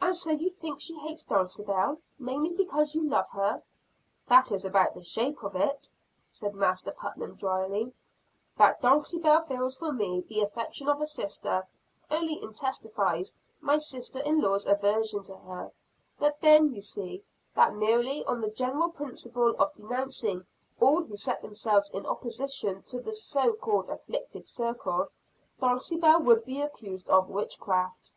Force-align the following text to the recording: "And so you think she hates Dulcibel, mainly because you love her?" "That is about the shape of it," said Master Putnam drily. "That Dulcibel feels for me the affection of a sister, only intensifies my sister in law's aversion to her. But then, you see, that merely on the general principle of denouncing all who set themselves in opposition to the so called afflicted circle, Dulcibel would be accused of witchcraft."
"And 0.00 0.16
so 0.16 0.32
you 0.32 0.50
think 0.50 0.80
she 0.80 0.98
hates 0.98 1.24
Dulcibel, 1.24 2.00
mainly 2.18 2.56
because 2.56 2.92
you 2.96 3.08
love 3.08 3.30
her?" 3.30 3.62
"That 4.26 4.50
is 4.50 4.64
about 4.64 4.94
the 4.94 5.04
shape 5.04 5.44
of 5.44 5.54
it," 5.54 5.88
said 6.28 6.56
Master 6.56 6.90
Putnam 6.90 7.36
drily. 7.36 7.92
"That 8.58 8.82
Dulcibel 8.82 9.42
feels 9.46 9.76
for 9.76 9.92
me 9.92 10.22
the 10.22 10.40
affection 10.40 10.88
of 10.88 11.00
a 11.00 11.06
sister, 11.06 11.68
only 12.10 12.42
intensifies 12.42 13.32
my 13.60 13.78
sister 13.78 14.18
in 14.18 14.40
law's 14.40 14.66
aversion 14.66 15.22
to 15.22 15.36
her. 15.36 15.70
But 16.18 16.40
then, 16.40 16.72
you 16.74 16.80
see, 16.80 17.22
that 17.54 17.76
merely 17.76 18.24
on 18.24 18.40
the 18.40 18.50
general 18.50 18.88
principle 18.88 19.50
of 19.60 19.72
denouncing 19.74 20.44
all 20.80 21.04
who 21.04 21.16
set 21.16 21.42
themselves 21.42 21.92
in 21.92 22.04
opposition 22.06 22.82
to 22.88 23.00
the 23.00 23.12
so 23.12 23.52
called 23.52 23.88
afflicted 23.88 24.48
circle, 24.48 25.10
Dulcibel 25.60 26.24
would 26.24 26.44
be 26.44 26.60
accused 26.60 27.08
of 27.08 27.28
witchcraft." 27.30 28.10